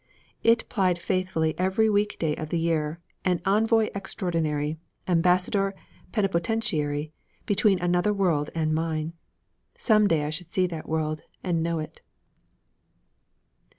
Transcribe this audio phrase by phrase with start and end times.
[0.41, 5.75] It plied faithfully every week day of the year, an envoy extraordinary, ambassador
[6.11, 7.11] plenipotentiary,
[7.45, 9.13] between another world and mine.
[9.77, 12.01] Some day I should see that world and know it.